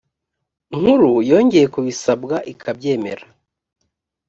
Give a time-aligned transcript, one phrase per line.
[0.77, 3.25] nkuru yongeye kubisabwa ikabyemera